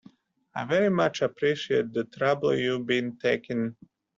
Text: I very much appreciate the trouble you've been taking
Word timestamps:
I 0.55 0.65
very 0.65 0.89
much 0.89 1.21
appreciate 1.21 1.93
the 1.93 2.05
trouble 2.05 2.55
you've 2.55 2.87
been 2.87 3.19
taking 3.19 3.75